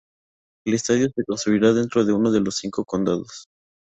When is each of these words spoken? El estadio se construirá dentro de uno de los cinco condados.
El 0.65 0.73
estadio 0.73 1.09
se 1.15 1.23
construirá 1.23 1.73
dentro 1.73 2.03
de 2.03 2.11
uno 2.11 2.31
de 2.31 2.39
los 2.41 2.57
cinco 2.57 2.85
condados. 2.85 3.45